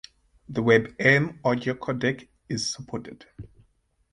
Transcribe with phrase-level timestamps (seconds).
[0.49, 3.25] The WebM audio codec is supported.